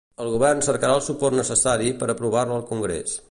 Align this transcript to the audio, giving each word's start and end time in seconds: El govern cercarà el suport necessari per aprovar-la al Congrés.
El 0.23 0.29
govern 0.35 0.63
cercarà 0.67 0.95
el 0.99 1.03
suport 1.09 1.37
necessari 1.41 1.93
per 2.01 2.09
aprovar-la 2.15 2.57
al 2.61 2.67
Congrés. 2.73 3.19